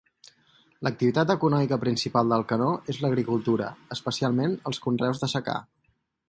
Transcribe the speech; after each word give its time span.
L'activitat 0.85 1.33
econòmica 1.33 1.77
principal 1.83 2.33
d'Alcanó 2.33 2.71
és 2.95 3.03
l'agricultura, 3.03 3.69
especialment 3.97 4.57
els 4.73 4.81
conreus 4.87 5.23
de 5.27 5.31
secà. 5.37 5.61